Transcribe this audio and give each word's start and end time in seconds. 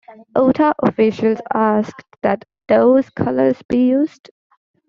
Utah 0.35 0.73
officials 0.81 1.37
asked 1.53 2.01
that 2.23 2.43
those 2.67 3.07
colors 3.11 3.61
be 3.69 3.87
used. 3.89 4.31